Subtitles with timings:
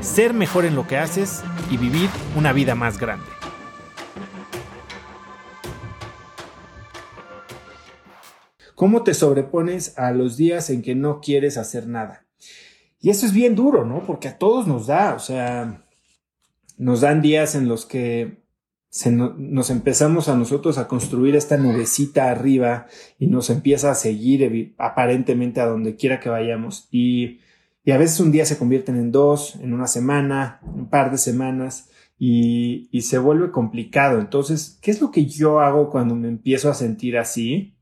[0.00, 3.26] ser mejor en lo que haces y vivir una vida más grande.
[8.74, 12.26] ¿Cómo te sobrepones a los días en que no quieres hacer nada?
[13.00, 14.04] Y eso es bien duro, ¿no?
[14.06, 15.84] Porque a todos nos da, o sea,
[16.76, 18.38] nos dan días en los que
[19.36, 22.86] nos empezamos a nosotros a construir esta nubecita arriba
[23.18, 26.88] y nos empieza a seguir aparentemente a donde quiera que vayamos.
[26.90, 27.40] Y,
[27.88, 31.18] y, a veces un día se convierten en dos, en una semana, un par de
[31.18, 34.18] semanas y, y se vuelve complicado.
[34.18, 37.76] Entonces, ¿qué es lo que yo hago cuando me empiezo a sentir así?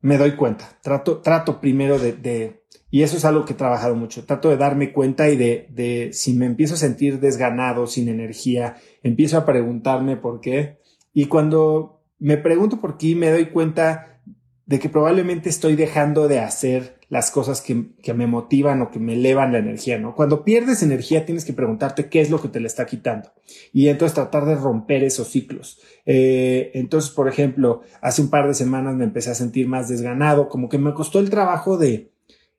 [0.00, 3.94] Me doy cuenta, trato, trato primero de, de y eso es algo que he trabajado
[3.96, 4.24] mucho.
[4.24, 8.76] Trato de darme cuenta y de, de si me empiezo a sentir desganado, sin energía,
[9.02, 10.78] empiezo a preguntarme por qué.
[11.12, 14.22] Y cuando me pregunto por qué, me doy cuenta
[14.64, 18.98] de que probablemente estoy dejando de hacer las cosas que, que, me motivan o que
[18.98, 20.14] me elevan la energía, ¿no?
[20.14, 23.32] Cuando pierdes energía tienes que preguntarte qué es lo que te la está quitando
[23.72, 25.80] y entonces tratar de romper esos ciclos.
[26.04, 30.48] Eh, entonces, por ejemplo, hace un par de semanas me empecé a sentir más desganado,
[30.48, 32.10] como que me costó el trabajo de,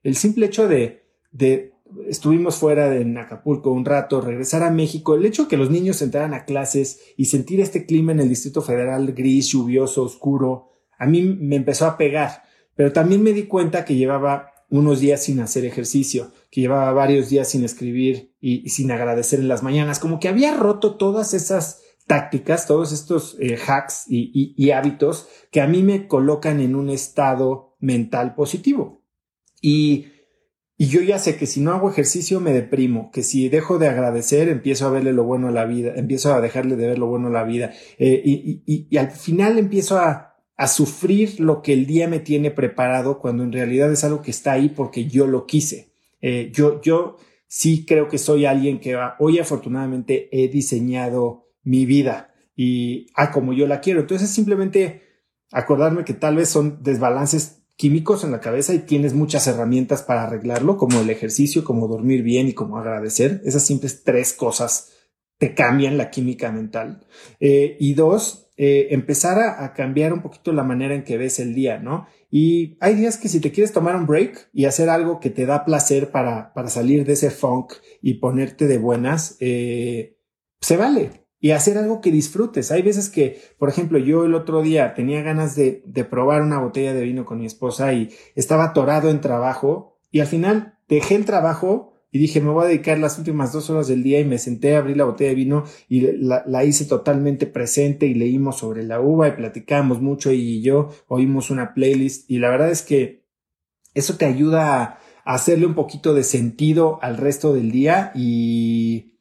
[0.04, 1.74] el simple hecho de, de
[2.08, 6.02] estuvimos fuera de Acapulco un rato, regresar a México, el hecho de que los niños
[6.02, 11.06] entraran a clases y sentir este clima en el Distrito Federal gris, lluvioso, oscuro, a
[11.06, 12.44] mí me empezó a pegar,
[12.78, 17.30] pero también me di cuenta que llevaba unos días sin hacer ejercicio, que llevaba varios
[17.30, 21.82] días sin escribir y, sin agradecer en las mañanas, como que había roto todas esas
[22.06, 27.76] tácticas, todos estos eh, hacks y hábitos que a mí me colocan en un estado
[27.80, 29.04] mental positivo.
[29.62, 30.08] Y,
[30.80, 34.48] yo ya sé que si no hago ejercicio me deprimo, que si dejo de agradecer
[34.48, 37.30] empiezo a verle lo bueno a la vida, empiezo a dejarle de ver lo bueno
[37.30, 42.08] a la vida eh, y, al final empiezo a, a sufrir lo que el día
[42.08, 45.94] me tiene preparado cuando en realidad es algo que está ahí porque yo lo quise.
[46.20, 52.34] Eh, yo, yo sí creo que soy alguien que hoy afortunadamente he diseñado mi vida
[52.56, 54.02] y a como yo la quiero.
[54.02, 55.04] Entonces simplemente
[55.52, 60.24] acordarme que tal vez son desbalances químicos en la cabeza y tienes muchas herramientas para
[60.24, 63.42] arreglarlo, como el ejercicio, como dormir bien y como agradecer.
[63.46, 64.92] Esas simples tres cosas
[65.38, 67.06] te cambian la química mental.
[67.40, 71.54] Eh, y dos, eh, empezar a, cambiar un poquito la manera en que ves el
[71.54, 72.08] día, ¿no?
[72.32, 75.46] Y hay días que si te quieres tomar un break y hacer algo que te
[75.46, 80.18] da placer para, para salir de ese funk y ponerte de buenas, eh,
[80.60, 82.72] se vale y hacer algo que disfrutes.
[82.72, 86.60] Hay veces que, por ejemplo, yo el otro día tenía ganas de, de probar una
[86.60, 91.14] botella de vino con mi esposa y estaba atorado en trabajo y al final dejé
[91.14, 94.26] el trabajo y dije, me voy a dedicar las últimas dos horas del día y
[94.26, 98.14] me senté a abrir la botella de vino y la, la hice totalmente presente y
[98.14, 102.72] leímos sobre la uva y platicamos mucho y yo oímos una playlist y la verdad
[102.72, 103.26] es que
[103.94, 109.18] eso te ayuda a hacerle un poquito de sentido al resto del día y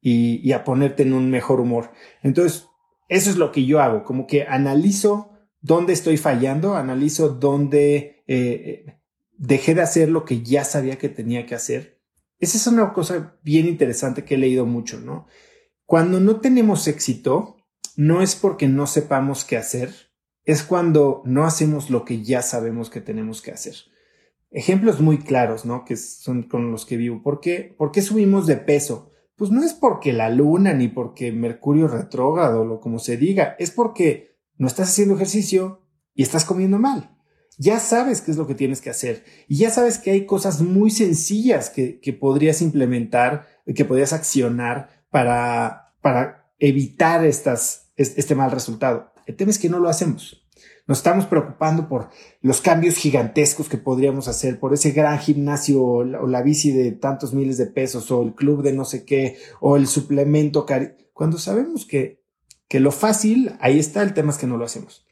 [0.00, 1.92] y, a ponerte en un mejor humor.
[2.22, 2.66] Entonces,
[3.08, 5.30] eso es lo que yo hago, como que analizo
[5.60, 9.00] dónde estoy fallando, analizo dónde eh,
[9.36, 11.99] dejé de hacer lo que ya sabía que tenía que hacer.
[12.40, 15.26] Esa es una cosa bien interesante que he leído mucho, ¿no?
[15.84, 17.56] Cuando no tenemos éxito,
[17.96, 19.94] no es porque no sepamos qué hacer,
[20.44, 23.74] es cuando no hacemos lo que ya sabemos que tenemos que hacer.
[24.50, 25.84] Ejemplos muy claros, ¿no?
[25.84, 27.22] Que son con los que vivo.
[27.22, 29.10] ¿Por qué, ¿Por qué subimos de peso?
[29.40, 33.70] pues no es porque la luna ni porque Mercurio retrógrado o como se diga, es
[33.70, 35.80] porque no estás haciendo ejercicio
[36.12, 37.16] y estás comiendo mal.
[37.60, 40.62] Ya sabes qué es lo que tienes que hacer y ya sabes que hay cosas
[40.62, 48.50] muy sencillas que, que podrías implementar, que podrías accionar para, para evitar estas, este mal
[48.50, 49.12] resultado.
[49.26, 50.42] El tema es que no lo hacemos.
[50.86, 52.08] Nos estamos preocupando por
[52.40, 57.34] los cambios gigantescos que podríamos hacer, por ese gran gimnasio o la, bici de tantos
[57.34, 60.64] miles de pesos o el club de no sé qué o el suplemento.
[61.12, 62.22] Cuando sabemos que,
[62.68, 65.06] que lo fácil, ahí está, el tema es que no lo hacemos.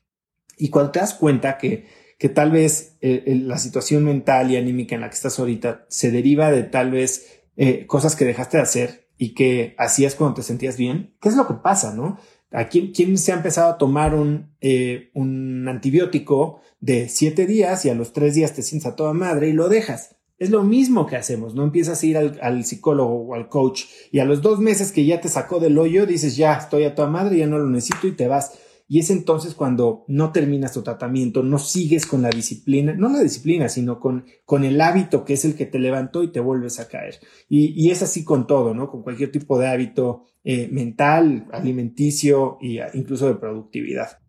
[0.57, 4.95] Y cuando te das cuenta que, que tal vez eh, la situación mental y anímica
[4.95, 8.63] en la que estás ahorita se deriva de tal vez eh, cosas que dejaste de
[8.63, 12.19] hacer y que hacías cuando te sentías bien, ¿qué es lo que pasa, no?
[12.51, 17.91] ¿A quién, se ha empezado a tomar un, eh, un antibiótico de siete días y
[17.91, 20.17] a los tres días te sientes a toda madre y lo dejas?
[20.39, 24.21] Es lo mismo que hacemos, no empiezas a ir al, psicólogo o al coach y
[24.21, 27.05] a los dos meses que ya te sacó del hoyo dices, ya estoy a tu
[27.09, 28.53] madre, ya no lo necesito y te vas.
[28.91, 33.21] Y es entonces cuando no terminas tu tratamiento, no sigues con la disciplina, no la
[33.21, 36.81] disciplina, sino con, con el hábito que es el que te levantó y te vuelves
[36.81, 37.21] a caer.
[37.51, 38.91] Y, es así con todo, ¿no?
[38.91, 44.21] Con cualquier tipo de hábito eh, mental, alimenticio e incluso de productividad.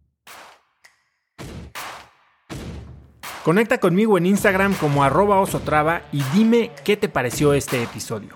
[3.46, 8.36] Conecta conmigo en Instagram como arroba osotrava y dime qué te pareció este episodio.